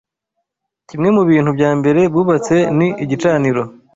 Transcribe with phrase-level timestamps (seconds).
[0.89, 3.61] Kimwe mu bintu bya mbere bubatse ni igicaniro